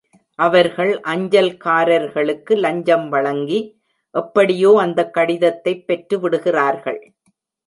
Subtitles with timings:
[0.35, 3.59] அவர்கள் அஞ்சல்காரருக்கு லஞ்சம் வழங்கி
[4.11, 6.99] எப்படியோ அந்தக் கடிதத்தைப் பெற்றுவிடுகிறார்கள்.